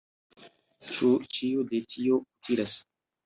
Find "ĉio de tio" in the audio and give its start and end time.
1.39-2.17